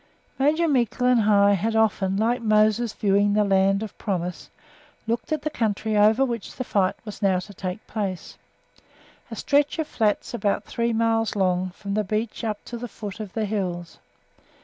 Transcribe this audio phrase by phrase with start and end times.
[0.39, 4.49] Major Meikle and I had often, like Moses viewing the Land of Promise,
[5.05, 8.35] looked at the country over which the fight was now to take place
[9.29, 13.19] a stretch of flats about three miles long, from the beach up to the foot
[13.19, 13.99] of the hills.